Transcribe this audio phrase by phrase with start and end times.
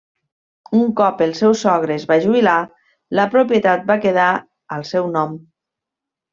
[0.77, 2.57] Un cop el seu sogre es va jubilar,
[3.21, 4.33] la propietat va quedar
[4.79, 5.41] al seu nom.